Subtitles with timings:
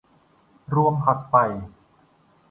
[0.75, 1.35] รวมหักไป